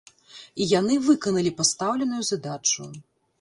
[0.63, 2.89] І яны выканалі пастаўленую задачу.